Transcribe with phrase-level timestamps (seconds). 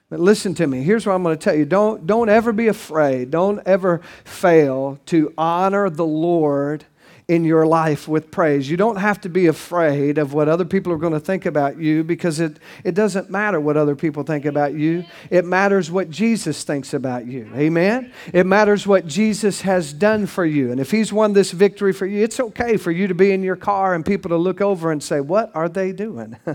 [0.09, 0.83] But listen to me.
[0.83, 1.65] Here's what I'm going to tell you.
[1.65, 3.31] Don't, don't ever be afraid.
[3.31, 6.85] Don't ever fail to honor the Lord
[7.27, 8.69] in your life with praise.
[8.69, 11.77] You don't have to be afraid of what other people are going to think about
[11.77, 15.05] you because it, it doesn't matter what other people think about you.
[15.29, 17.49] It matters what Jesus thinks about you.
[17.55, 18.11] Amen?
[18.33, 20.71] It matters what Jesus has done for you.
[20.71, 23.43] And if He's won this victory for you, it's okay for you to be in
[23.43, 26.37] your car and people to look over and say, What are they doing?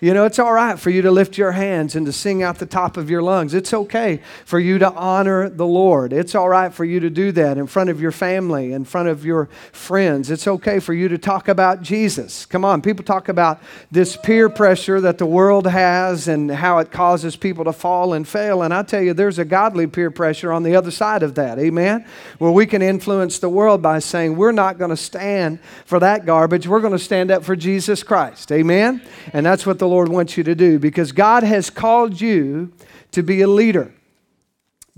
[0.00, 2.60] You know, it's all right for you to lift your hands and to sing out
[2.60, 3.52] the top of your lungs.
[3.52, 6.12] It's okay for you to honor the Lord.
[6.12, 9.08] It's all right for you to do that in front of your family, in front
[9.08, 10.30] of your friends.
[10.30, 12.46] It's okay for you to talk about Jesus.
[12.46, 13.60] Come on, people talk about
[13.90, 18.26] this peer pressure that the world has and how it causes people to fall and
[18.26, 18.62] fail.
[18.62, 21.58] And I tell you, there's a godly peer pressure on the other side of that.
[21.58, 22.06] Amen?
[22.38, 26.24] Where we can influence the world by saying, we're not going to stand for that
[26.24, 26.68] garbage.
[26.68, 28.52] We're going to stand up for Jesus Christ.
[28.52, 29.02] Amen?
[29.32, 32.72] And that's what the Lord wants you to do because God has called you
[33.12, 33.92] to be a leader.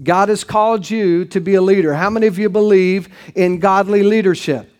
[0.02, 1.94] God has called you to be a leader.
[1.94, 4.70] How many of you believe in godly leadership?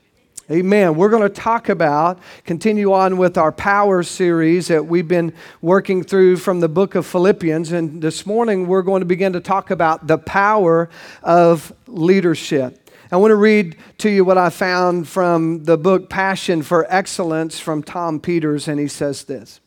[0.50, 0.97] Amen.
[0.97, 5.32] We're going to talk about, continue on with our power series that we've been
[5.62, 7.71] working through from the book of Philippians.
[7.71, 10.91] And this morning we're going to begin to talk about the power
[11.22, 12.91] of leadership.
[13.12, 17.60] I want to read to you what I found from the book Passion for Excellence
[17.60, 19.60] from Tom Peters, and he says this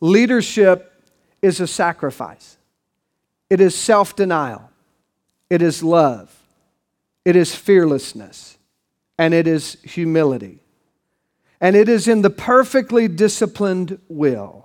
[0.00, 0.92] Leadership
[1.42, 2.56] is a sacrifice,
[3.50, 4.70] it is self denial,
[5.50, 6.34] it is love,
[7.24, 8.58] it is fearlessness,
[9.18, 10.60] and it is humility.
[11.60, 14.64] And it is in the perfectly disciplined will.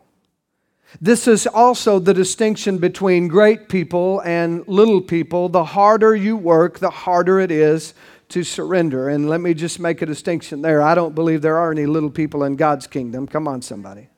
[1.00, 5.48] This is also the distinction between great people and little people.
[5.48, 7.94] The harder you work, the harder it is
[8.30, 9.10] to surrender.
[9.10, 10.82] And let me just make a distinction there.
[10.82, 13.28] I don't believe there are any little people in God's kingdom.
[13.28, 14.10] Come on, somebody.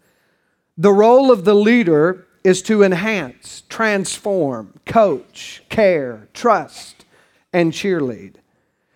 [0.77, 7.05] The role of the leader is to enhance, transform, coach, care, trust,
[7.53, 8.35] and cheerlead.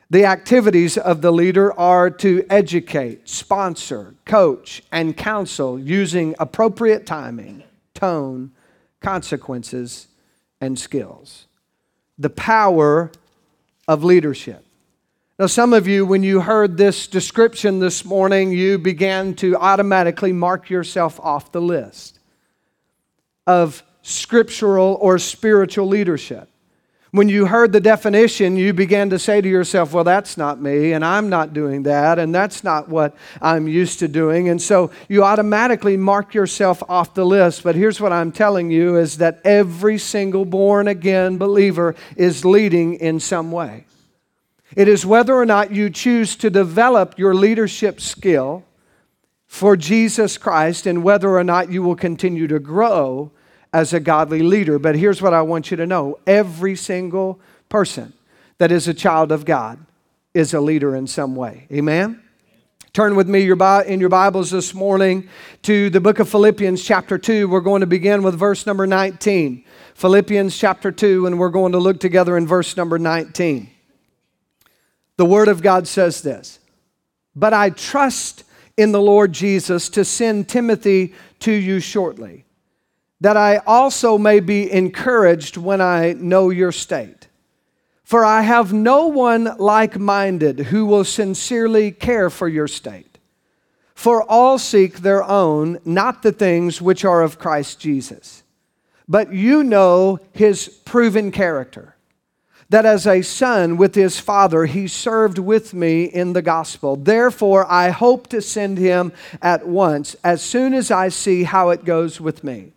[0.09, 7.63] The activities of the leader are to educate, sponsor, coach, and counsel using appropriate timing,
[7.93, 8.51] tone,
[9.01, 10.07] consequences,
[10.61, 11.47] and skills.
[12.17, 13.11] The power
[13.87, 14.64] of leadership.
[15.37, 20.31] Now, some of you, when you heard this description this morning, you began to automatically
[20.31, 22.19] mark yourself off the list
[23.45, 26.47] of scriptural or spiritual leadership.
[27.11, 30.93] When you heard the definition, you began to say to yourself, Well, that's not me,
[30.93, 34.47] and I'm not doing that, and that's not what I'm used to doing.
[34.47, 37.61] And so you automatically mark yourself off the list.
[37.61, 42.93] But here's what I'm telling you is that every single born again believer is leading
[42.95, 43.83] in some way.
[44.75, 48.65] It is whether or not you choose to develop your leadership skill
[49.47, 53.31] for Jesus Christ and whether or not you will continue to grow
[53.71, 54.77] as a godly leader.
[54.77, 58.13] But here's what I want you to know every single person
[58.57, 59.79] that is a child of God
[60.33, 61.67] is a leader in some way.
[61.71, 62.21] Amen?
[62.91, 65.27] Turn with me in your Bibles this morning
[65.63, 67.47] to the book of Philippians, chapter 2.
[67.49, 69.65] We're going to begin with verse number 19.
[69.95, 73.74] Philippians, chapter 2, and we're going to look together in verse number 19.
[75.17, 76.59] The Word of God says this
[77.35, 78.43] But I trust
[78.77, 82.45] in the Lord Jesus to send Timothy to you shortly,
[83.21, 87.27] that I also may be encouraged when I know your state.
[88.03, 93.17] For I have no one like minded who will sincerely care for your state.
[93.95, 98.43] For all seek their own, not the things which are of Christ Jesus.
[99.07, 101.94] But you know his proven character
[102.75, 106.97] that as a son with his father, he served with me in the gospel.
[106.97, 111.85] Therefore, I hope to send him at once, as soon as I see how it
[111.85, 112.73] goes with me.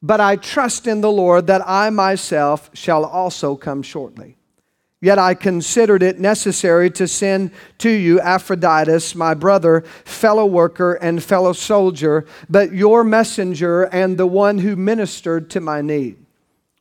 [0.00, 4.36] But I trust in the Lord that I myself shall also come shortly.
[5.00, 11.20] Yet I considered it necessary to send to you Epaphroditus, my brother, fellow worker, and
[11.20, 16.23] fellow soldier, but your messenger and the one who ministered to my need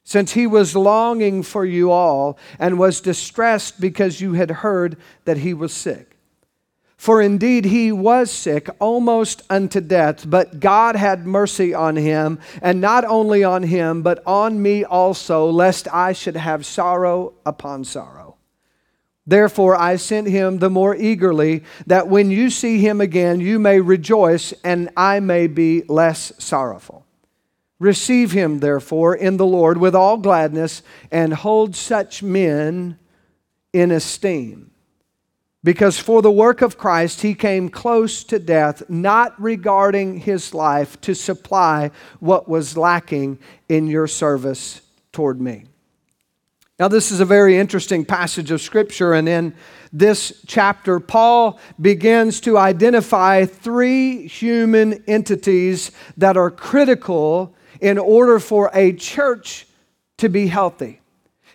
[0.03, 5.37] since he was longing for you all and was distressed because you had heard that
[5.37, 6.17] he was sick.
[7.03, 12.79] For indeed he was sick almost unto death, but God had mercy on him, and
[12.79, 18.37] not only on him, but on me also, lest I should have sorrow upon sorrow.
[19.27, 23.81] Therefore I sent him the more eagerly, that when you see him again, you may
[23.81, 27.02] rejoice, and I may be less sorrowful.
[27.79, 32.97] Receive him, therefore, in the Lord with all gladness, and hold such men
[33.73, 34.71] in esteem.
[35.63, 40.99] Because for the work of Christ he came close to death, not regarding his life
[41.01, 43.39] to supply what was lacking
[43.69, 44.81] in your service
[45.13, 45.65] toward me.
[46.79, 49.53] Now, this is a very interesting passage of Scripture, and in
[49.93, 58.71] this chapter, Paul begins to identify three human entities that are critical in order for
[58.73, 59.67] a church
[60.17, 61.01] to be healthy.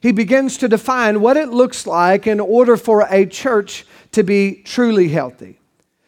[0.00, 4.62] He begins to define what it looks like in order for a church to be
[4.62, 5.58] truly healthy.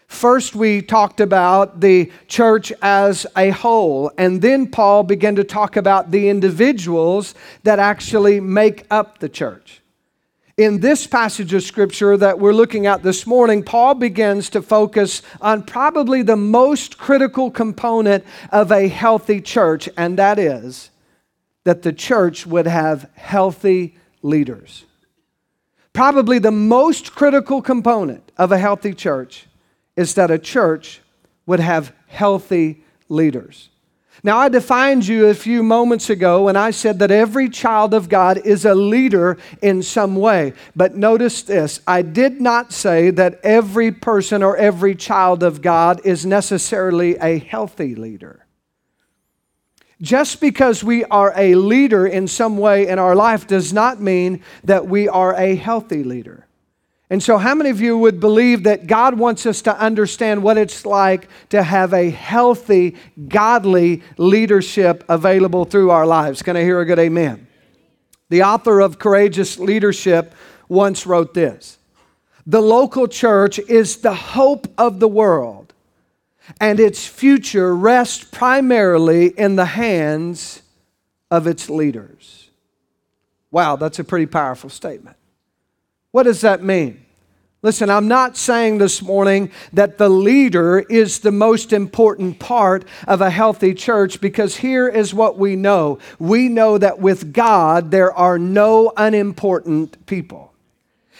[0.06, 5.76] First, we talked about the church as a whole, and then Paul began to talk
[5.76, 9.79] about the individuals that actually make up the church
[10.60, 15.22] in this passage of scripture that we're looking at this morning, Paul begins to focus
[15.40, 20.90] on probably the most critical component of a healthy church, and that is
[21.64, 24.84] that the church would have healthy leaders.
[25.94, 29.46] Probably the most critical component of a healthy church
[29.96, 31.00] is that a church
[31.46, 33.69] would have healthy leaders.
[34.22, 38.10] Now, I defined you a few moments ago when I said that every child of
[38.10, 40.52] God is a leader in some way.
[40.76, 46.02] But notice this I did not say that every person or every child of God
[46.04, 48.46] is necessarily a healthy leader.
[50.02, 54.42] Just because we are a leader in some way in our life does not mean
[54.64, 56.46] that we are a healthy leader.
[57.12, 60.56] And so, how many of you would believe that God wants us to understand what
[60.56, 62.94] it's like to have a healthy,
[63.26, 66.40] godly leadership available through our lives?
[66.40, 67.48] Can I hear a good amen?
[68.28, 70.32] The author of Courageous Leadership
[70.68, 71.78] once wrote this
[72.46, 75.74] The local church is the hope of the world,
[76.60, 80.62] and its future rests primarily in the hands
[81.28, 82.50] of its leaders.
[83.50, 85.16] Wow, that's a pretty powerful statement.
[86.12, 87.04] What does that mean?
[87.62, 93.20] Listen, I'm not saying this morning that the leader is the most important part of
[93.20, 95.98] a healthy church because here is what we know.
[96.18, 100.49] We know that with God, there are no unimportant people.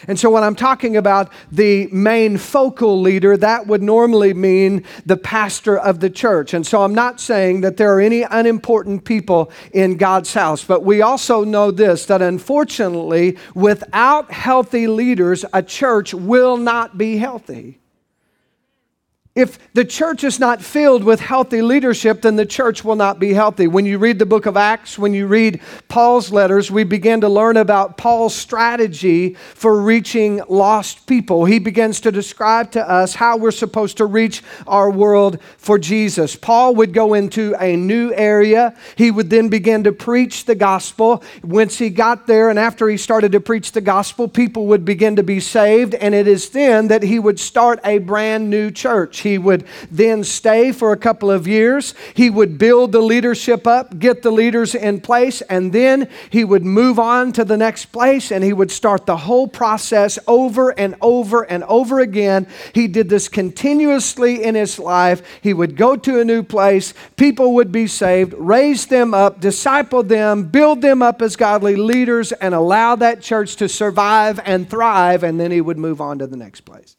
[0.07, 5.17] And so, when I'm talking about the main focal leader, that would normally mean the
[5.17, 6.53] pastor of the church.
[6.53, 10.83] And so, I'm not saying that there are any unimportant people in God's house, but
[10.83, 17.80] we also know this that unfortunately, without healthy leaders, a church will not be healthy.
[19.33, 23.31] If the church is not filled with healthy leadership, then the church will not be
[23.31, 23.65] healthy.
[23.65, 27.29] When you read the book of Acts, when you read Paul's letters, we begin to
[27.29, 31.45] learn about Paul's strategy for reaching lost people.
[31.45, 36.35] He begins to describe to us how we're supposed to reach our world for Jesus.
[36.35, 38.75] Paul would go into a new area.
[38.97, 41.23] He would then begin to preach the gospel.
[41.41, 45.15] Once he got there and after he started to preach the gospel, people would begin
[45.15, 45.95] to be saved.
[45.95, 49.20] And it is then that he would start a brand new church.
[49.21, 51.93] He would then stay for a couple of years.
[52.13, 56.65] He would build the leadership up, get the leaders in place, and then he would
[56.65, 60.95] move on to the next place and he would start the whole process over and
[61.01, 62.47] over and over again.
[62.73, 65.21] He did this continuously in his life.
[65.41, 70.03] He would go to a new place, people would be saved, raise them up, disciple
[70.03, 75.23] them, build them up as godly leaders, and allow that church to survive and thrive,
[75.23, 76.95] and then he would move on to the next place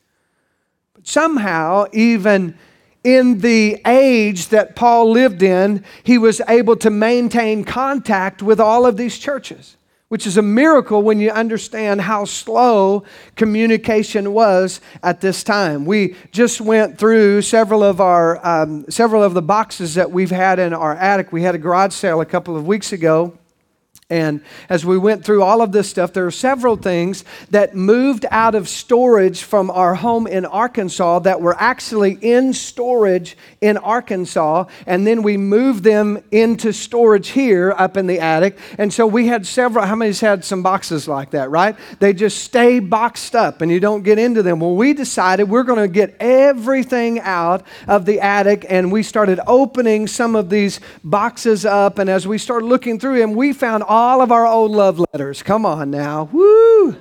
[1.03, 2.57] somehow, even
[3.05, 8.87] in the age that Paul lived in, he was able to maintain contact with all
[8.87, 9.77] of these churches,
[10.09, 13.03] which is a miracle when you understand how slow
[13.35, 15.85] communication was at this time.
[15.85, 20.59] We just went through several of our um, several of the boxes that we've had
[20.59, 21.33] in our attic.
[21.33, 23.37] We had a garage sale a couple of weeks ago
[24.12, 28.26] And as we went through all of this stuff, there are several things that moved
[28.31, 34.66] out of storage from our home in Arkansas that were actually in storage in Arkansas.
[34.87, 38.59] And then we moved them into storage here up in the attic.
[38.76, 41.75] And so we had several, how many's had some boxes like that, right?
[41.99, 44.61] They just stay boxed up and you don't get into them.
[44.61, 49.40] Well, we decided we're going to get everything out of the attic and we started
[49.47, 51.99] opening some of these boxes up.
[51.99, 54.99] And as we started looking through them, we found all all of our old love
[54.99, 55.45] letters.
[55.45, 56.29] Come on now.
[56.33, 56.97] Woo!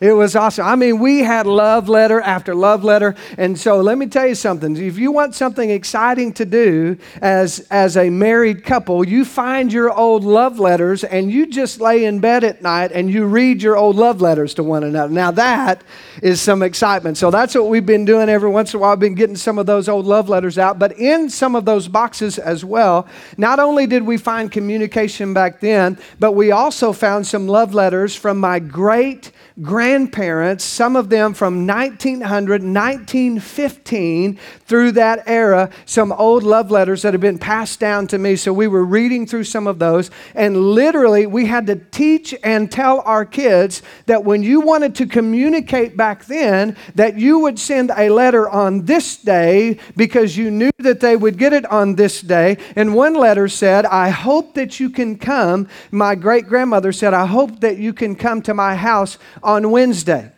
[0.00, 0.66] It was awesome.
[0.66, 3.14] I mean, we had love letter after love letter.
[3.36, 4.74] And so let me tell you something.
[4.74, 9.92] If you want something exciting to do as, as a married couple, you find your
[9.92, 13.76] old love letters and you just lay in bed at night and you read your
[13.76, 15.12] old love letters to one another.
[15.12, 15.84] Now, that
[16.22, 17.18] is some excitement.
[17.18, 18.92] So that's what we've been doing every once in a while.
[18.92, 20.78] I've been getting some of those old love letters out.
[20.78, 25.60] But in some of those boxes as well, not only did we find communication back
[25.60, 29.30] then, but we also found some love letters from my great
[29.62, 37.12] grandparents, some of them from 1900, 1915 through that era, some old love letters that
[37.14, 38.36] have been passed down to me.
[38.36, 42.70] So we were reading through some of those, and literally we had to teach and
[42.70, 47.90] tell our kids that when you wanted to communicate back then, that you would send
[47.96, 52.20] a letter on this day because you knew that they would get it on this
[52.20, 52.56] day.
[52.76, 55.68] And one letter said, I hope that you can come.
[55.90, 59.18] My great grandmother said, I hope that you can come to my house
[59.54, 60.32] on Wednesday.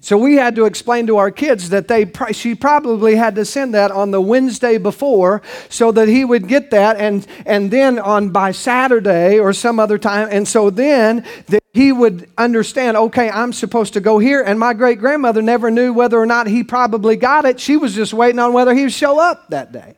[0.00, 3.74] So we had to explain to our kids that they she probably had to send
[3.74, 8.30] that on the Wednesday before so that he would get that and and then on
[8.30, 13.52] by Saturday or some other time and so then that he would understand okay I'm
[13.52, 17.16] supposed to go here and my great grandmother never knew whether or not he probably
[17.16, 19.96] got it she was just waiting on whether he would show up that day.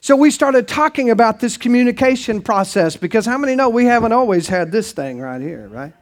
[0.00, 4.48] So we started talking about this communication process because how many know we haven't always
[4.48, 5.92] had this thing right here, right?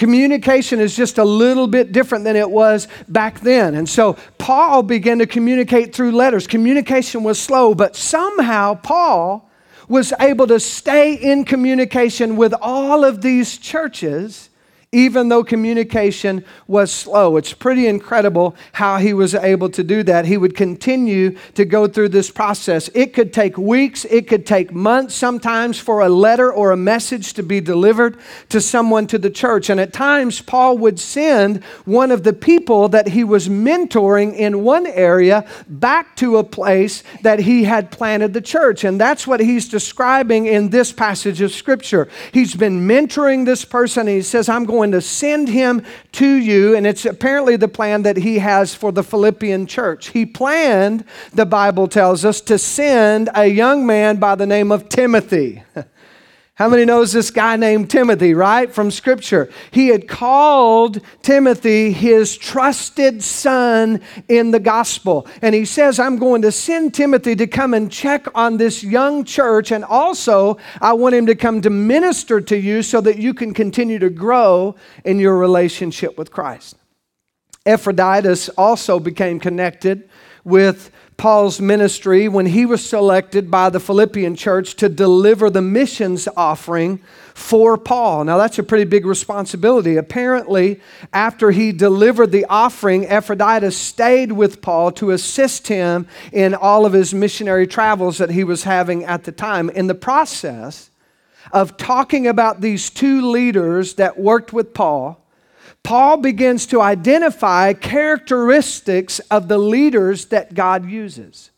[0.00, 3.74] Communication is just a little bit different than it was back then.
[3.74, 6.46] And so Paul began to communicate through letters.
[6.46, 9.50] Communication was slow, but somehow Paul
[9.88, 14.48] was able to stay in communication with all of these churches
[14.92, 17.36] even though communication was slow.
[17.36, 20.24] It's pretty incredible how he was able to do that.
[20.24, 22.90] He would continue to go through this process.
[22.92, 27.34] It could take weeks, it could take months sometimes for a letter or a message
[27.34, 28.18] to be delivered
[28.48, 29.70] to someone to the church.
[29.70, 34.64] And at times, Paul would send one of the people that he was mentoring in
[34.64, 38.82] one area back to a place that he had planted the church.
[38.82, 42.08] And that's what he's describing in this passage of Scripture.
[42.32, 46.26] He's been mentoring this person, and he says, I'm going going to send him to
[46.26, 46.74] you.
[46.74, 50.08] And it's apparently the plan that he has for the Philippian church.
[50.08, 54.88] He planned, the Bible tells us, to send a young man by the name of
[54.88, 55.62] Timothy.
[56.60, 58.70] How many knows this guy named Timothy, right?
[58.70, 59.50] From scripture.
[59.70, 65.26] He had called Timothy his trusted son in the gospel.
[65.40, 69.24] And he says, I'm going to send Timothy to come and check on this young
[69.24, 69.72] church.
[69.72, 73.54] And also, I want him to come to minister to you so that you can
[73.54, 74.76] continue to grow
[75.06, 76.76] in your relationship with Christ.
[77.64, 80.10] Epaphroditus also became connected
[80.44, 86.26] with Paul's ministry when he was selected by the Philippian church to deliver the missions
[86.34, 86.98] offering
[87.34, 88.24] for Paul.
[88.24, 89.98] Now, that's a pretty big responsibility.
[89.98, 90.80] Apparently,
[91.12, 96.94] after he delivered the offering, Epaphroditus stayed with Paul to assist him in all of
[96.94, 99.68] his missionary travels that he was having at the time.
[99.68, 100.88] In the process
[101.52, 105.19] of talking about these two leaders that worked with Paul,
[105.82, 111.50] Paul begins to identify characteristics of the leaders that God uses.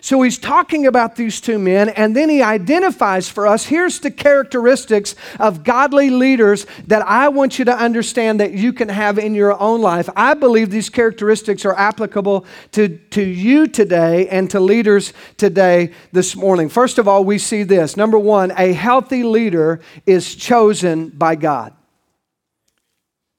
[0.00, 4.10] So he's talking about these two men, and then he identifies for us here's the
[4.10, 9.34] characteristics of godly leaders that I want you to understand that you can have in
[9.34, 10.08] your own life.
[10.16, 16.34] I believe these characteristics are applicable to, to you today and to leaders today this
[16.34, 16.68] morning.
[16.68, 17.96] First of all, we see this.
[17.96, 21.74] Number one, a healthy leader is chosen by God.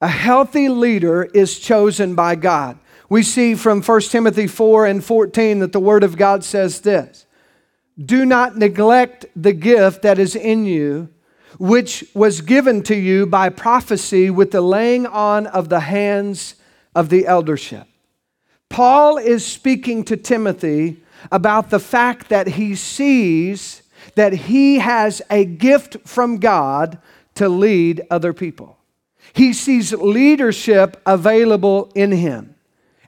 [0.02, 2.80] A healthy leader is chosen by God.
[3.08, 7.26] We see from 1 Timothy 4 and 14 that the Word of God says this
[8.04, 11.10] Do not neglect the gift that is in you,
[11.60, 16.56] which was given to you by prophecy with the laying on of the hands
[16.96, 17.88] of the eldership.
[18.70, 23.84] Paul is speaking to Timothy about the fact that he sees
[24.16, 26.98] that he has a gift from God
[27.36, 28.78] to lead other people.
[29.34, 32.56] He sees leadership available in him,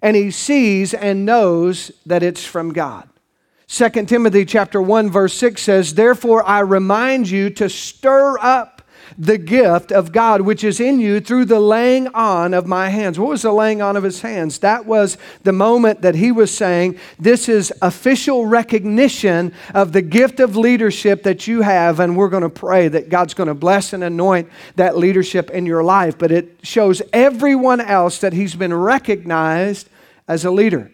[0.01, 3.10] and he sees and knows that it's from God.
[3.68, 8.73] 2 Timothy chapter 1 verse 6 says, "Therefore I remind you to stir up
[9.17, 13.20] the gift of God which is in you through the laying on of my hands.
[13.20, 14.60] What was the laying on of his hands?
[14.60, 20.39] That was the moment that he was saying, This is official recognition of the gift
[20.39, 23.93] of leadership that you have, and we're going to pray that God's going to bless
[23.93, 26.17] and anoint that leadership in your life.
[26.17, 29.89] But it shows everyone else that he's been recognized
[30.27, 30.91] as a leader.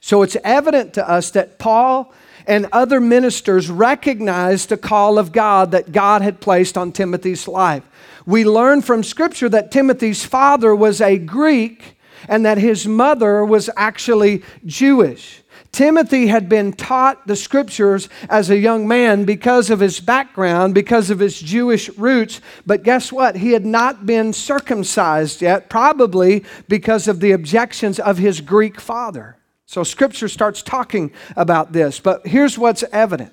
[0.00, 2.12] So it's evident to us that Paul
[2.50, 7.84] and other ministers recognized the call of God that God had placed on Timothy's life.
[8.26, 11.96] We learn from Scripture that Timothy's father was a Greek
[12.28, 15.42] and that his mother was actually Jewish.
[15.70, 21.08] Timothy had been taught the scriptures as a young man because of his background, because
[21.10, 23.36] of his Jewish roots, but guess what?
[23.36, 29.36] He had not been circumcised yet, probably because of the objections of his Greek father.
[29.70, 32.00] So scripture starts talking about this.
[32.00, 33.32] But here's what's evident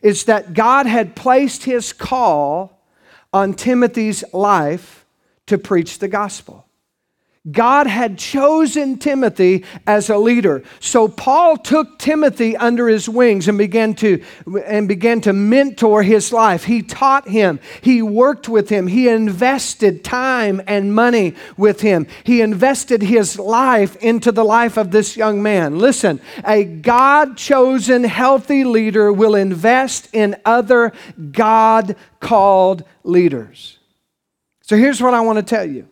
[0.00, 2.80] is that God had placed his call
[3.30, 5.04] on Timothy's life
[5.44, 6.65] to preach the gospel.
[7.50, 10.64] God had chosen Timothy as a leader.
[10.80, 14.22] So Paul took Timothy under his wings and began to
[14.64, 16.64] and began to mentor his life.
[16.64, 22.06] He taught him, he worked with him, he invested time and money with him.
[22.24, 25.78] He invested his life into the life of this young man.
[25.78, 30.92] Listen, a God-chosen healthy leader will invest in other
[31.30, 33.78] God-called leaders.
[34.62, 35.88] So here's what I want to tell you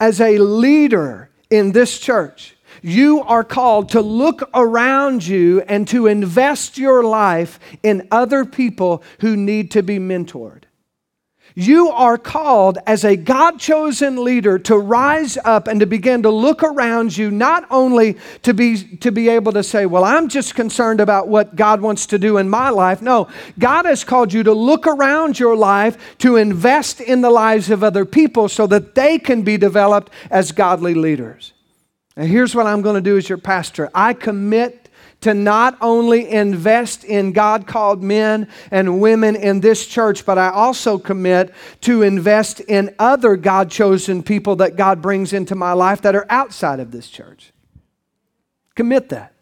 [0.00, 6.06] as a leader in this church, you are called to look around you and to
[6.06, 10.65] invest your life in other people who need to be mentored.
[11.58, 16.30] You are called as a God chosen leader to rise up and to begin to
[16.30, 20.54] look around you, not only to be, to be able to say, Well, I'm just
[20.54, 23.00] concerned about what God wants to do in my life.
[23.00, 27.70] No, God has called you to look around your life to invest in the lives
[27.70, 31.54] of other people so that they can be developed as godly leaders.
[32.16, 34.85] And here's what I'm going to do as your pastor I commit
[35.26, 40.50] to not only invest in God called men and women in this church, but I
[40.50, 46.02] also commit to invest in other God chosen people that God brings into my life
[46.02, 47.52] that are outside of this church.
[48.76, 49.34] Commit that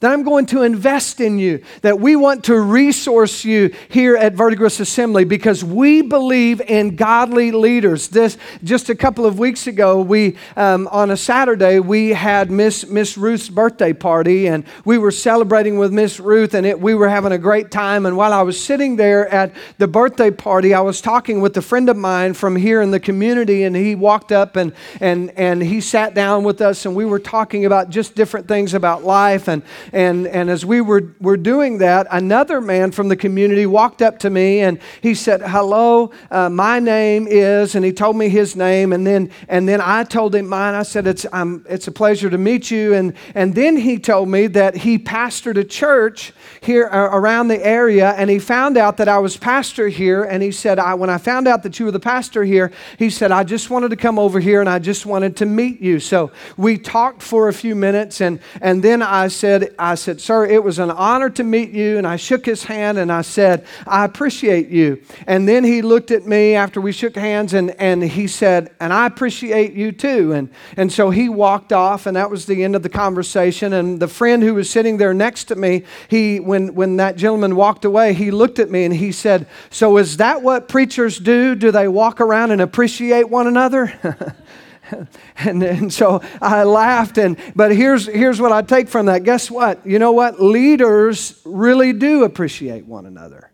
[0.00, 4.32] that I'm going to invest in you, that we want to resource you here at
[4.32, 8.08] Verdigris Assembly because we believe in godly leaders.
[8.08, 12.86] This just a couple of weeks ago, we um, on a Saturday we had Miss
[12.86, 17.08] Miss Ruth's birthday party, and we were celebrating with Miss Ruth, and it, we were
[17.08, 18.06] having a great time.
[18.06, 21.62] And while I was sitting there at the birthday party, I was talking with a
[21.62, 25.62] friend of mine from here in the community, and he walked up and and and
[25.62, 29.46] he sat down with us, and we were talking about just different things about life
[29.46, 34.02] and and, and as we were, were doing that, another man from the community walked
[34.02, 38.28] up to me and he said, Hello, uh, my name is, and he told me
[38.28, 38.92] his name.
[38.92, 40.74] And then, and then I told him mine.
[40.74, 42.94] I said, it's, um, it's a pleasure to meet you.
[42.94, 47.64] And, and then he told me that he pastored a church here uh, around the
[47.64, 50.24] area and he found out that I was pastor here.
[50.24, 53.10] And he said, I, When I found out that you were the pastor here, he
[53.10, 55.98] said, I just wanted to come over here and I just wanted to meet you.
[56.00, 60.44] So we talked for a few minutes and, and then I said, I said, Sir,
[60.44, 61.96] it was an honor to meet you.
[61.96, 65.02] And I shook his hand and I said, I appreciate you.
[65.26, 68.92] And then he looked at me after we shook hands and, and he said, And
[68.92, 70.32] I appreciate you too.
[70.32, 73.72] And, and so he walked off, and that was the end of the conversation.
[73.72, 77.56] And the friend who was sitting there next to me, he, when, when that gentleman
[77.56, 81.54] walked away, he looked at me and he said, So is that what preachers do?
[81.54, 84.36] Do they walk around and appreciate one another?
[85.36, 87.18] and, and so I laughed.
[87.18, 89.24] And but here's here's what I take from that.
[89.24, 89.86] Guess what?
[89.86, 90.40] You know what?
[90.40, 93.50] Leaders really do appreciate one another.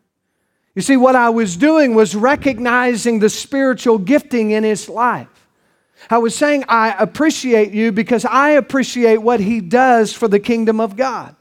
[0.74, 5.28] You see, what I was doing was recognizing the spiritual gifting in his life.
[6.10, 10.78] I was saying, I appreciate you because I appreciate what he does for the kingdom
[10.78, 11.34] of God.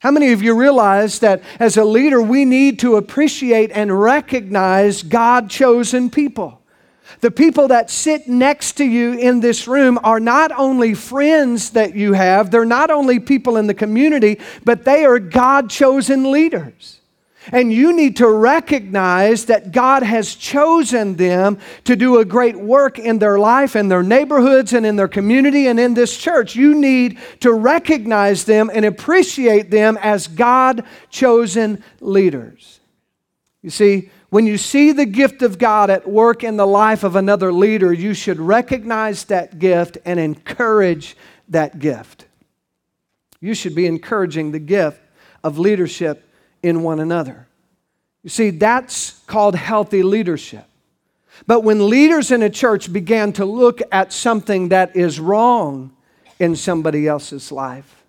[0.00, 5.02] How many of you realize that as a leader, we need to appreciate and recognize
[5.02, 6.60] God chosen people?
[7.20, 11.94] The people that sit next to you in this room are not only friends that
[11.94, 17.00] you have, they're not only people in the community, but they are God chosen leaders.
[17.52, 22.98] And you need to recognize that God has chosen them to do a great work
[22.98, 26.56] in their life, in their neighborhoods, and in their community, and in this church.
[26.56, 32.80] You need to recognize them and appreciate them as God chosen leaders.
[33.62, 37.16] You see, when you see the gift of God at work in the life of
[37.16, 41.16] another leader, you should recognize that gift and encourage
[41.48, 42.26] that gift.
[43.40, 45.00] You should be encouraging the gift
[45.44, 46.28] of leadership
[46.62, 47.46] in one another.
[48.24, 50.64] You see, that's called healthy leadership.
[51.46, 55.94] But when leaders in a church began to look at something that is wrong
[56.40, 58.02] in somebody else's life,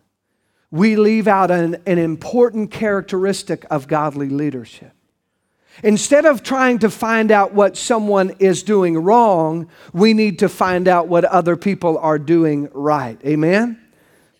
[0.72, 4.97] we leave out an, an important characteristic of godly leadership.
[5.84, 10.88] Instead of trying to find out what someone is doing wrong, we need to find
[10.88, 13.20] out what other people are doing right.
[13.26, 13.87] Amen?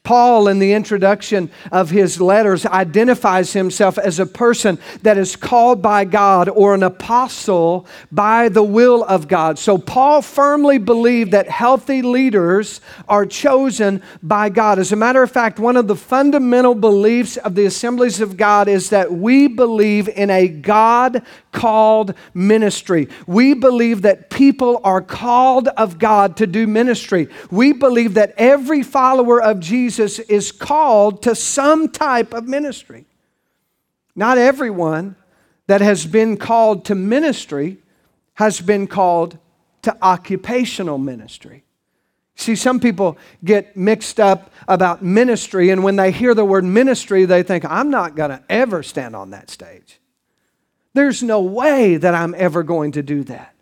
[0.08, 5.82] Paul, in the introduction of his letters, identifies himself as a person that is called
[5.82, 9.60] by God or an apostle by the will of God.
[9.60, 14.80] So, Paul firmly believed that healthy leaders are chosen by God.
[14.80, 18.70] As a matter of fact, one of the fundamental beliefs of the assemblies of God
[18.70, 23.10] is that we believe in a God called ministry.
[23.26, 27.28] We believe that people are called of God to do ministry.
[27.52, 33.06] We believe that every follower of Jesus Jesus is called to some type of ministry.
[34.16, 35.16] Not everyone
[35.66, 37.80] that has been called to ministry
[38.36, 39.40] has been called
[39.82, 41.64] to occupational ministry.
[42.36, 47.26] See, some people get mixed up about ministry, and when they hear the word ministry,
[47.26, 50.00] they think, I'm not going to ever stand on that stage.
[50.94, 53.56] There's no way that I'm ever going to do that.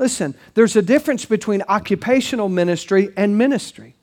[0.00, 3.95] Listen, there's a difference between occupational ministry and ministry.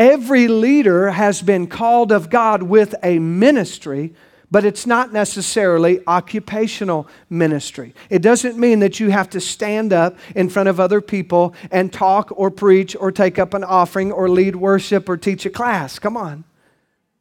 [0.00, 4.14] Every leader has been called of God with a ministry,
[4.50, 7.94] but it's not necessarily occupational ministry.
[8.08, 11.92] It doesn't mean that you have to stand up in front of other people and
[11.92, 15.98] talk or preach or take up an offering or lead worship or teach a class.
[15.98, 16.44] Come on.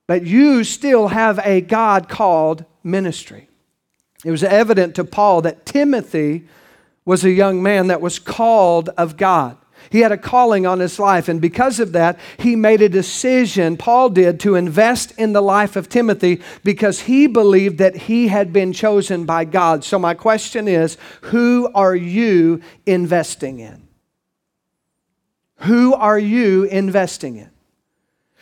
[0.07, 3.49] But you still have a God called ministry.
[4.23, 6.47] It was evident to Paul that Timothy
[7.03, 9.57] was a young man that was called of God.
[9.89, 13.78] He had a calling on his life, and because of that, he made a decision,
[13.78, 18.54] Paul did, to invest in the life of Timothy because he believed that he had
[18.54, 19.84] been chosen by God.
[19.84, 23.88] So, my question is who are you investing in?
[25.62, 27.49] Who are you investing in?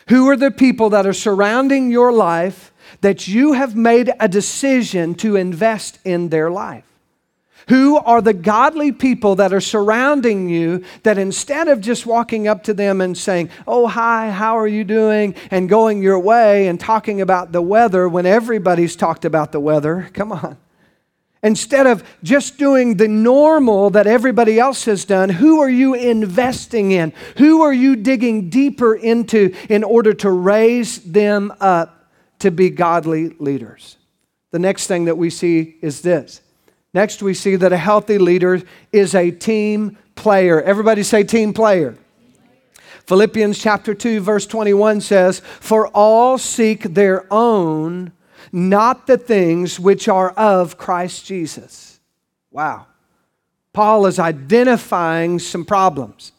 [0.10, 5.16] Who are the people that are surrounding your life that you have made a decision
[5.16, 6.86] to invest in their life?
[7.68, 12.64] Who are the godly people that are surrounding you that instead of just walking up
[12.64, 15.36] to them and saying, Oh, hi, how are you doing?
[15.52, 20.10] and going your way and talking about the weather when everybody's talked about the weather?
[20.14, 20.58] Come on.
[21.44, 26.92] Instead of just doing the normal that everybody else has done, who are you investing
[26.92, 27.14] in?
[27.38, 33.30] Who are you digging deeper into in order to raise them up to be godly
[33.40, 33.98] leaders?
[34.52, 36.42] The next thing that we see is this
[36.98, 38.60] Next, we see that a healthy leader
[38.92, 40.60] is a team player.
[40.64, 41.96] Everybody say team player.
[43.06, 48.14] Philippians chapter 2 verse 21 says, "For all seek their own,
[48.52, 52.00] not the things which are of Christ Jesus."
[52.50, 52.88] Wow.
[53.74, 56.32] Paul is identifying some problems.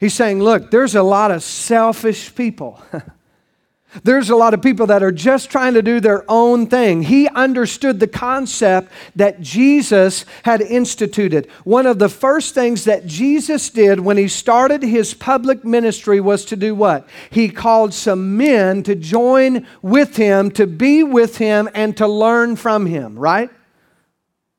[0.00, 2.82] He's saying, "Look, there's a lot of selfish people."
[4.04, 7.02] There's a lot of people that are just trying to do their own thing.
[7.02, 11.48] He understood the concept that Jesus had instituted.
[11.64, 16.44] One of the first things that Jesus did when he started his public ministry was
[16.46, 17.08] to do what?
[17.30, 22.56] He called some men to join with him, to be with him, and to learn
[22.56, 23.50] from him, right?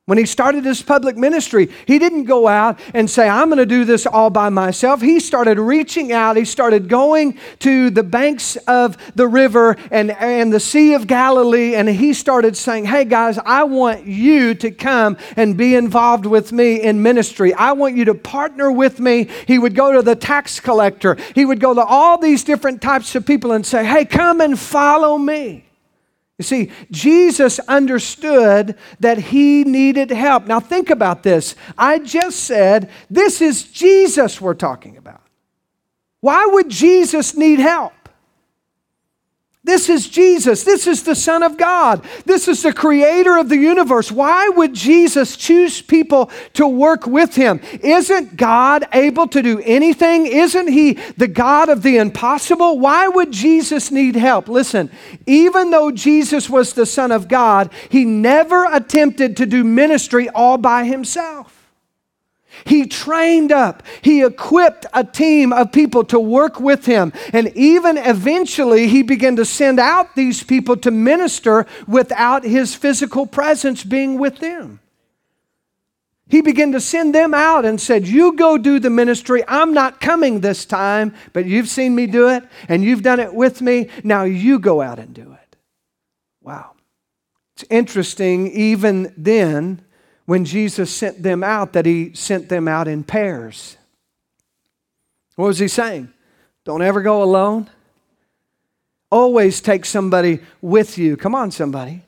[0.08, 3.66] When he started his public ministry, he didn't go out and say, I'm going to
[3.66, 5.02] do this all by myself.
[5.02, 6.38] He started reaching out.
[6.38, 11.76] He started going to the banks of the river and, and the Sea of Galilee,
[11.76, 16.54] and he started saying, Hey guys, I want you to come and be involved with
[16.54, 17.54] me in ministry.
[17.54, 19.28] I want you to partner with me.
[19.46, 23.14] He would go to the tax collector, he would go to all these different types
[23.16, 25.67] of people and say, Hey, come and follow me.
[26.38, 30.46] You see, Jesus understood that he needed help.
[30.46, 31.56] Now, think about this.
[31.78, 35.22] I just said this is Jesus we're talking about.
[36.22, 37.94] Why would Jesus need help?
[39.68, 40.64] This is Jesus.
[40.64, 42.06] This is the Son of God.
[42.24, 44.10] This is the creator of the universe.
[44.10, 47.60] Why would Jesus choose people to work with him?
[47.82, 50.26] Isn't God able to do anything?
[50.26, 52.80] Isn't he the God of the impossible?
[52.80, 54.48] Why would Jesus need help?
[54.48, 54.90] Listen,
[55.26, 60.58] even though Jesus was the Son of God, he never attempted to do ministry all
[60.58, 61.57] by himself.
[62.66, 67.14] He trained up, he equipped a team of people to work with him.
[67.34, 73.26] And even eventually, he began to send out these people to minister without his physical
[73.26, 74.80] presence being with them.
[76.30, 79.44] He began to send them out and said, You go do the ministry.
[79.48, 83.34] I'm not coming this time, but you've seen me do it and you've done it
[83.34, 83.90] with me.
[84.04, 85.56] Now you go out and do it.
[86.42, 86.72] Wow.
[87.56, 89.84] It's interesting, even then
[90.28, 93.78] when Jesus sent them out that he sent them out in pairs.
[95.36, 96.12] What was he saying?
[96.66, 97.70] Don't ever go alone.
[99.10, 101.16] Always take somebody with you.
[101.16, 102.04] Come on, somebody.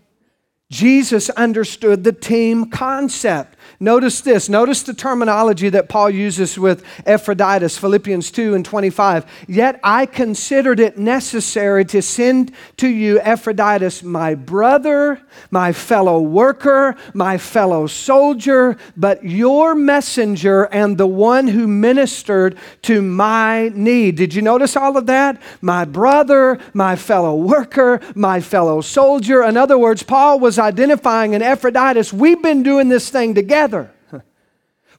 [0.70, 3.56] Jesus understood the team concept.
[3.80, 4.50] Notice this.
[4.50, 9.26] Notice the terminology that Paul uses with Epaphroditus, Philippians 2 and 25.
[9.48, 16.96] Yet I considered it necessary to send to you Epaphroditus, my brother, my fellow worker,
[17.14, 24.16] my fellow soldier, but your messenger and the one who ministered to my need.
[24.16, 25.42] Did you notice all of that?
[25.62, 29.44] My brother, my fellow worker, my fellow soldier.
[29.44, 33.59] In other words, Paul was identifying in Epaphroditus, we've been doing this thing together.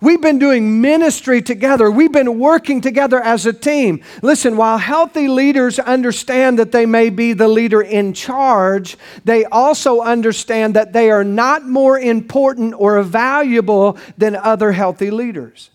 [0.02, 1.90] We've been doing ministry together.
[1.90, 4.02] We've been working together as a team.
[4.22, 8.96] Listen, while healthy leaders understand that they may be the leader in charge,
[9.26, 15.68] they also understand that they are not more important or valuable than other healthy leaders.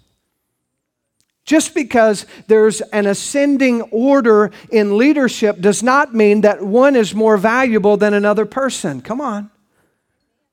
[1.46, 7.38] Just because there's an ascending order in leadership does not mean that one is more
[7.38, 9.02] valuable than another person.
[9.02, 9.52] Come on.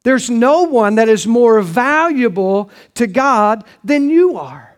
[0.02, 4.76] There's no one that is more valuable to God than you are.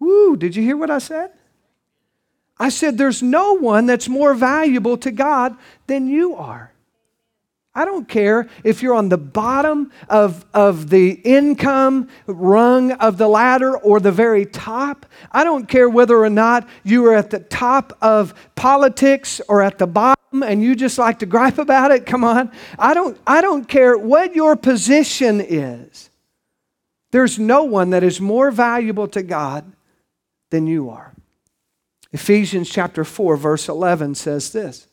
[0.00, 1.30] Woo, did you hear what I said?
[2.58, 6.71] I said, There's no one that's more valuable to God than you are.
[7.74, 13.28] I don't care if you're on the bottom of, of the income rung of the
[13.28, 15.06] ladder or the very top.
[15.30, 19.78] I don't care whether or not you are at the top of politics or at
[19.78, 22.04] the bottom and you just like to gripe about it.
[22.04, 22.52] Come on.
[22.78, 26.10] I don't, I don't care what your position is.
[27.10, 29.70] There's no one that is more valuable to God
[30.50, 31.14] than you are.
[32.12, 34.86] Ephesians chapter 4, verse 11 says this.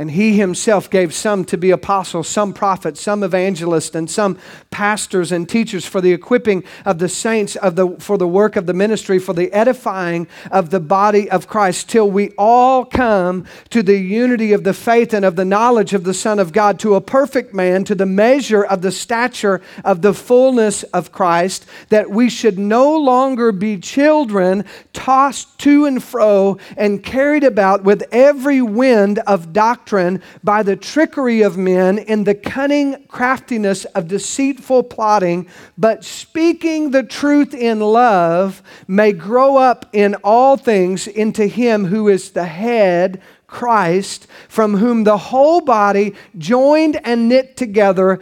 [0.00, 4.38] And he himself gave some to be apostles, some prophets, some evangelists, and some
[4.70, 8.66] pastors and teachers for the equipping of the saints of the, for the work of
[8.66, 13.82] the ministry, for the edifying of the body of Christ, till we all come to
[13.82, 16.94] the unity of the faith and of the knowledge of the Son of God, to
[16.94, 22.08] a perfect man, to the measure of the stature of the fullness of Christ, that
[22.08, 28.62] we should no longer be children tossed to and fro and carried about with every
[28.62, 34.82] wind of doctrine doctrine by the trickery of men in the cunning craftiness of deceitful
[34.82, 35.48] plotting,
[35.78, 42.06] but speaking the truth in love may grow up in all things into him who
[42.06, 48.20] is the head Christ, from whom the whole body, joined and knit together,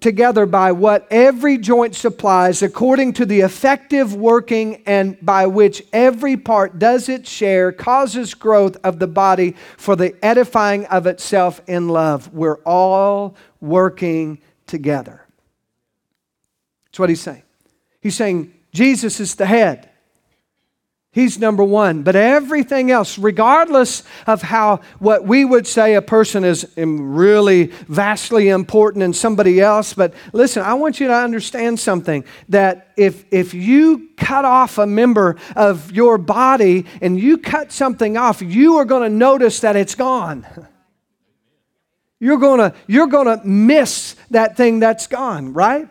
[0.00, 6.38] together by what every joint supplies, according to the effective working and by which every
[6.38, 11.88] part does its share, causes growth of the body for the edifying of itself in
[11.88, 12.32] love.
[12.32, 15.26] We're all working together.
[16.86, 17.42] That's what he's saying.
[18.00, 19.90] He's saying Jesus is the head.
[21.14, 22.02] He's number one.
[22.02, 28.48] But everything else, regardless of how what we would say a person is really vastly
[28.48, 33.54] important in somebody else, but listen, I want you to understand something that if, if
[33.54, 38.84] you cut off a member of your body and you cut something off, you are
[38.84, 40.44] going to notice that it's gone.
[42.20, 45.88] You're going to you're going to miss that thing that's gone, right?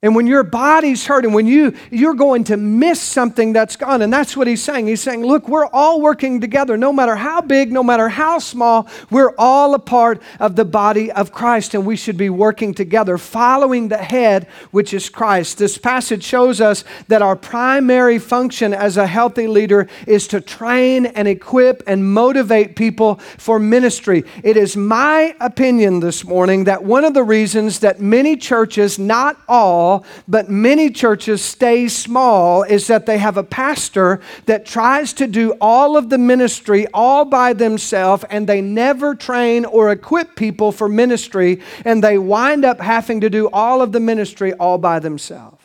[0.00, 4.00] And when your body's hurting, when you you're going to miss something that's gone.
[4.00, 4.86] And that's what he's saying.
[4.86, 8.88] He's saying, look, we're all working together, no matter how big, no matter how small,
[9.10, 13.18] we're all a part of the body of Christ, and we should be working together,
[13.18, 15.58] following the head, which is Christ.
[15.58, 21.06] This passage shows us that our primary function as a healthy leader is to train
[21.06, 24.22] and equip and motivate people for ministry.
[24.44, 29.36] It is my opinion this morning that one of the reasons that many churches, not
[29.48, 35.12] all, small, but many churches stay small is that they have a pastor that tries
[35.14, 40.36] to do all of the ministry all by themselves and they never train or equip
[40.36, 44.78] people for ministry and they wind up having to do all of the ministry all
[44.78, 45.62] by themselves.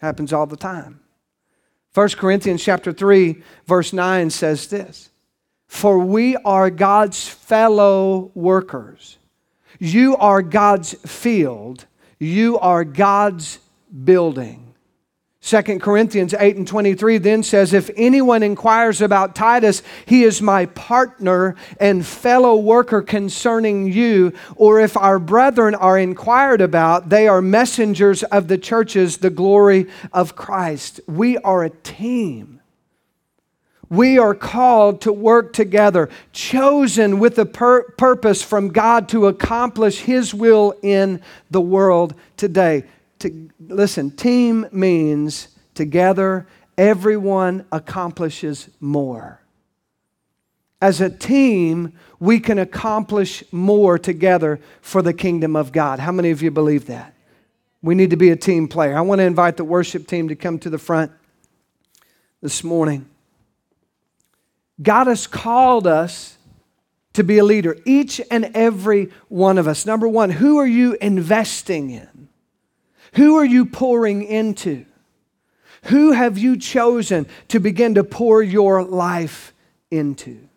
[0.00, 1.00] Happens all the time.
[1.94, 5.10] 1 Corinthians chapter 3 verse 9 says this,
[5.66, 9.18] "For we are God's fellow workers.
[9.78, 11.86] You are God's field
[12.20, 13.58] you are God's
[14.04, 14.70] building.
[15.42, 20.66] 2 Corinthians 8 and 23 then says, If anyone inquires about Titus, he is my
[20.66, 24.34] partner and fellow worker concerning you.
[24.56, 29.86] Or if our brethren are inquired about, they are messengers of the churches, the glory
[30.12, 31.00] of Christ.
[31.08, 32.59] We are a team.
[33.90, 40.00] We are called to work together, chosen with a pur- purpose from God to accomplish
[40.00, 42.84] His will in the world today.
[43.18, 46.46] To, listen, team means together,
[46.78, 49.42] everyone accomplishes more.
[50.80, 55.98] As a team, we can accomplish more together for the kingdom of God.
[55.98, 57.12] How many of you believe that?
[57.82, 58.96] We need to be a team player.
[58.96, 61.10] I want to invite the worship team to come to the front
[62.40, 63.09] this morning.
[64.82, 66.38] God has called us
[67.12, 69.84] to be a leader, each and every one of us.
[69.84, 72.28] Number one, who are you investing in?
[73.14, 74.86] Who are you pouring into?
[75.84, 79.52] Who have you chosen to begin to pour your life
[79.90, 80.48] into?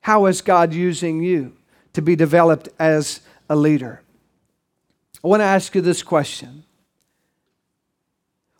[0.00, 1.56] How is God using you
[1.92, 4.02] to be developed as a leader?
[5.22, 6.64] I want to ask you this question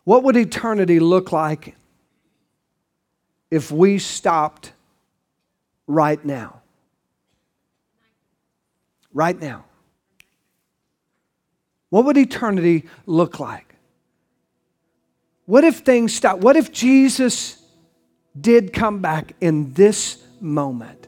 [0.03, 1.75] What would eternity look like
[3.51, 4.71] if we stopped
[5.85, 6.61] right now?
[9.13, 9.65] Right now.
[11.89, 13.75] What would eternity look like?
[15.45, 16.39] What if things stop?
[16.39, 17.61] What if Jesus
[18.39, 21.07] did come back in this moment?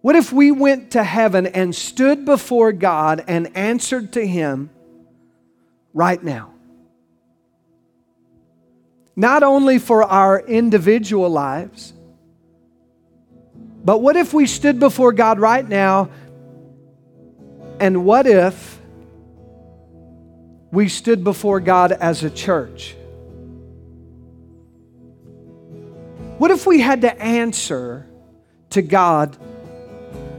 [0.00, 4.70] What if we went to heaven and stood before God and answered to Him
[5.92, 6.54] right now?
[9.18, 11.92] Not only for our individual lives,
[13.84, 16.08] but what if we stood before God right now
[17.80, 18.80] and what if
[20.70, 22.94] we stood before God as a church?
[26.38, 28.06] What if we had to answer
[28.70, 29.36] to God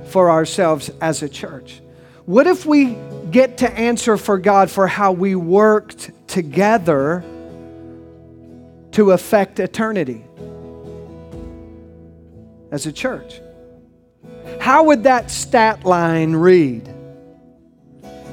[0.05, 1.81] for ourselves as a church?
[2.25, 2.97] What if we
[3.29, 7.25] get to answer for God for how we worked together?
[8.91, 10.23] To affect eternity
[12.71, 13.41] as a church.
[14.59, 16.87] How would that stat line read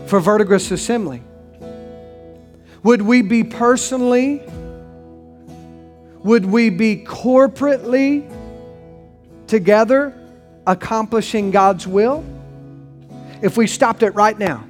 [0.07, 1.23] for Verdigris Assembly?
[2.83, 4.42] Would we be personally?
[6.23, 8.33] Would we be corporately
[9.47, 10.14] together
[10.66, 12.25] accomplishing God's will?
[13.42, 14.64] If we stopped it right now,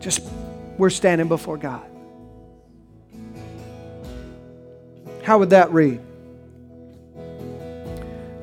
[0.00, 0.22] just
[0.78, 1.91] we're standing before God.
[5.22, 6.00] How would that read?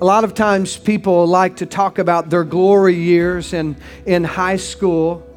[0.01, 4.55] A lot of times people like to talk about their glory years in, in high
[4.55, 5.27] school,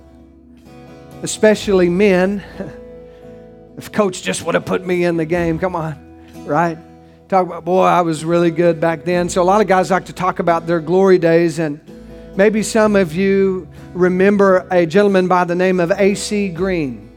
[1.23, 2.45] especially men.
[3.77, 6.79] if coach just would have put me in the game, come on, right?
[7.29, 9.29] Talk about, boy, I was really good back then.
[9.29, 11.81] So a lot of guys like to talk about their glory days, and
[12.37, 16.51] maybe some of you remember a gentleman by the name of A.C.
[16.51, 17.12] Green.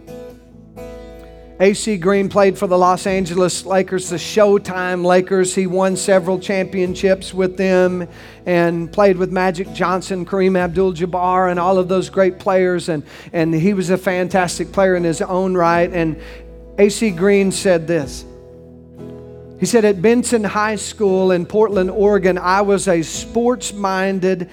[1.58, 5.56] AC Green played for the Los Angeles Lakers, the Showtime Lakers.
[5.56, 8.10] He won several championships with them
[8.46, 12.90] and played with Magic Johnson, Kareem Abdul Jabbar, and all of those great players.
[12.90, 15.90] And, and he was a fantastic player in his own right.
[15.94, 16.20] And
[16.78, 18.26] AC Green said this
[19.58, 24.50] He said, At Benson High School in Portland, Oregon, I was a sports minded,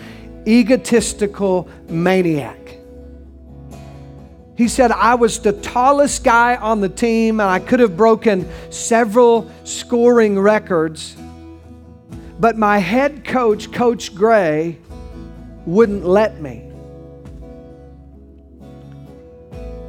[0.47, 2.62] egotistical maniac.
[4.57, 8.49] He said, I was the tallest guy on the team and I could have broken
[8.71, 11.17] several scoring records.
[12.39, 14.79] But my head coach, Coach Gray,
[15.65, 16.69] wouldn't let me.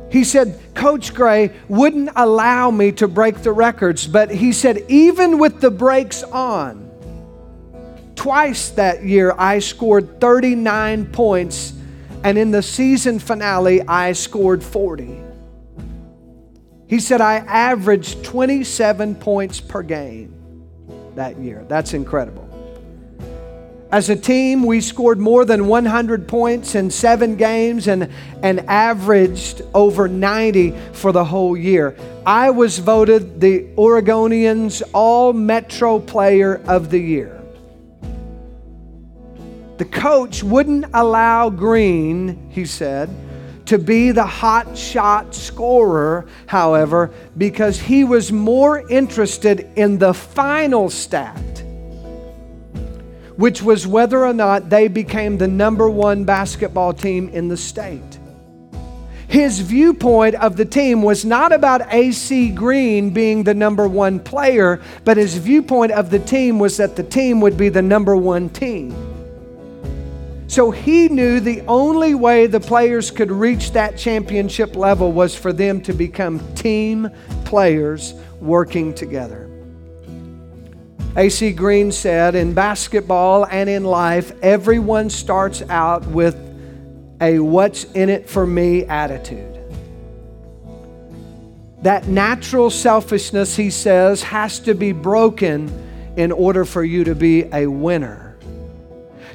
[0.10, 5.39] He said, Coach Gray wouldn't allow me to break the records, but he said, even
[5.39, 6.91] with the brakes on,
[8.15, 11.73] twice that year I scored 39 points
[12.24, 15.22] and in the season finale, I scored 40.
[16.88, 20.34] He said, I averaged 27 points per game
[21.16, 21.66] that year.
[21.68, 22.50] That's incredible.
[23.92, 28.10] As a team, we scored more than 100 points in seven games and,
[28.42, 31.96] and averaged over 90 for the whole year.
[32.26, 37.43] I was voted the Oregonians All Metro Player of the Year.
[39.78, 43.10] The coach wouldn't allow Green, he said,
[43.66, 50.89] to be the hot shot scorer, however, because he was more interested in the final
[50.89, 51.64] stat,
[53.36, 58.20] which was whether or not they became the number one basketball team in the state.
[59.28, 64.80] His viewpoint of the team was not about AC Green being the number one player,
[65.04, 68.50] but his viewpoint of the team was that the team would be the number one
[68.50, 69.12] team.
[70.54, 75.51] So he knew the only way the players could reach that championship level was for
[75.51, 77.10] them to become team
[77.43, 79.49] players working together.
[81.16, 81.54] A.C.
[81.54, 86.36] Green said, in basketball and in life, everyone starts out with
[87.20, 89.60] a what's in it for me attitude.
[91.82, 97.45] That natural selfishness, he says, has to be broken in order for you to be
[97.51, 98.33] a winner.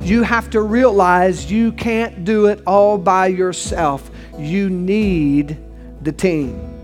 [0.00, 4.10] You have to realize you can't do it all by yourself.
[4.38, 5.58] You need
[6.02, 6.74] the team.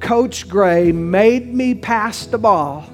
[0.00, 2.84] Coach Gray made me pass the ball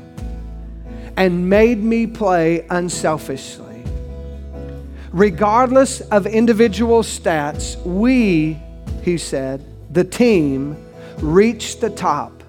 [1.16, 3.82] and made me play unselfishly.
[5.12, 8.58] Regardless of individual stats, we,
[9.02, 10.76] he said, the team,
[11.18, 12.42] reached the top,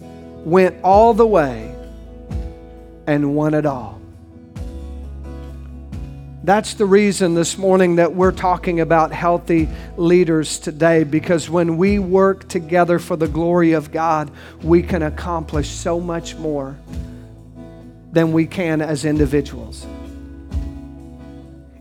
[0.00, 1.72] went all the way,
[3.06, 4.01] and won it all.
[6.44, 12.00] That's the reason this morning that we're talking about healthy leaders today, because when we
[12.00, 14.28] work together for the glory of God,
[14.60, 16.76] we can accomplish so much more
[18.10, 19.86] than we can as individuals.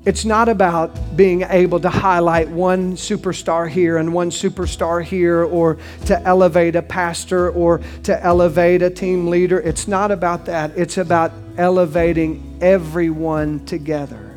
[0.06, 5.80] It's not about being able to highlight one superstar here and one superstar here, or
[6.06, 9.60] to elevate a pastor or to elevate a team leader.
[9.60, 10.78] It's not about that.
[10.78, 14.31] It's about elevating everyone together.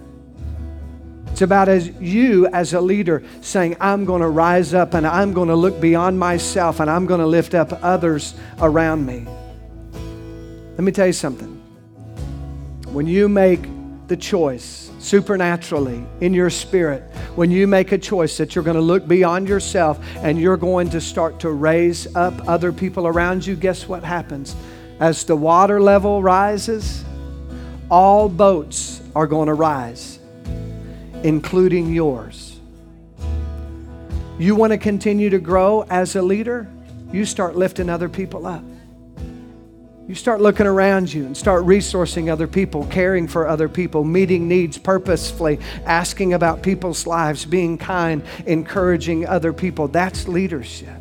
[1.35, 5.33] It's about as you as a leader saying, I'm going to rise up and I'm
[5.33, 9.27] going to look beyond myself and I'm going to lift up others around me.
[10.75, 11.61] Let me tell you something.
[12.93, 13.67] When you make
[14.07, 17.03] the choice supernaturally in your spirit,
[17.35, 20.89] when you make a choice that you're going to look beyond yourself and you're going
[20.91, 24.55] to start to raise up other people around you, guess what happens?
[25.01, 27.05] As the water level rises,
[27.91, 30.21] all boats are going to rise,
[31.25, 32.61] including yours.
[34.39, 36.71] You want to continue to grow as a leader?
[37.13, 38.63] You start lifting other people up.
[40.07, 44.49] You start looking around you and start resourcing other people, caring for other people, meeting
[44.49, 49.89] needs purposefully, asking about people's lives, being kind, encouraging other people.
[49.89, 51.01] That's leadership.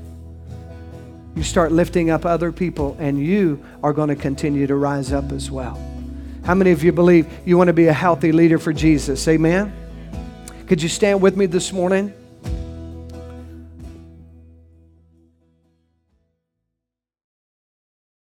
[1.35, 5.33] You start lifting up other people, and you are going to continue to rise up
[5.33, 5.77] as well.
[6.45, 9.27] How many of you believe you want to be a healthy leader for Jesus?
[9.27, 9.82] Amen?
[10.67, 12.13] Could you stand with me this morning?